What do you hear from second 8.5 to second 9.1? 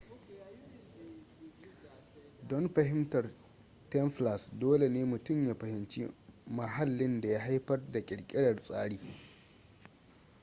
tsari